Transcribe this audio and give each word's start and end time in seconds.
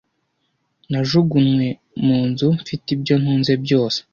Najugunywe 0.91 1.67
mu 2.05 2.17
nzu 2.29 2.47
mfite 2.59 2.87
ibyo 2.95 3.15
ntunze 3.21 3.53
byose. 3.63 3.99